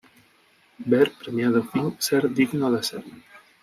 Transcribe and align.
Ver 0.79 1.11
premiado 1.11 1.63
film 1.63 1.95
"Ser 1.99 2.33
digno 2.33 2.71
de 2.71 2.81
ser". 2.83 3.03